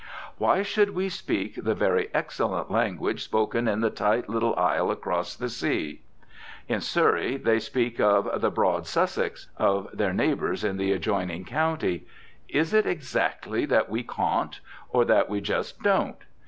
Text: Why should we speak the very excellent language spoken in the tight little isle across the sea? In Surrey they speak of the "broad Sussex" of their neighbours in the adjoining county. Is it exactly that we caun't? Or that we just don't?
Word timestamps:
Why 0.39 0.63
should 0.63 0.95
we 0.95 1.09
speak 1.09 1.63
the 1.63 1.75
very 1.75 2.09
excellent 2.11 2.71
language 2.71 3.23
spoken 3.23 3.67
in 3.67 3.81
the 3.81 3.91
tight 3.91 4.27
little 4.27 4.55
isle 4.55 4.89
across 4.89 5.35
the 5.35 5.47
sea? 5.47 6.01
In 6.67 6.81
Surrey 6.81 7.37
they 7.37 7.59
speak 7.59 7.99
of 7.99 8.41
the 8.41 8.49
"broad 8.49 8.87
Sussex" 8.87 9.51
of 9.57 9.87
their 9.95 10.11
neighbours 10.11 10.63
in 10.63 10.77
the 10.77 10.91
adjoining 10.91 11.45
county. 11.45 12.07
Is 12.49 12.73
it 12.73 12.87
exactly 12.87 13.63
that 13.67 13.91
we 13.91 14.01
caun't? 14.01 14.59
Or 14.89 15.05
that 15.05 15.29
we 15.29 15.39
just 15.39 15.83
don't? 15.83 16.17